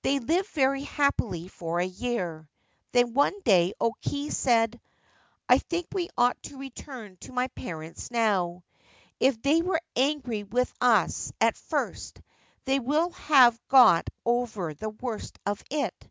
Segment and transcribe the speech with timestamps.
[0.00, 2.48] They lived very happily for a year.
[2.92, 4.80] Then one day O Kei said:'
[5.50, 8.64] 1 think we ought to return to my parents now.
[9.20, 12.22] If they were angry with us at first
[12.64, 16.10] they will have got over the worst of it.